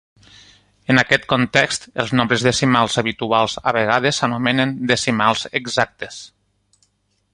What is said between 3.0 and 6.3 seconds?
habituals a vegades s'anomenen "decimals exactes".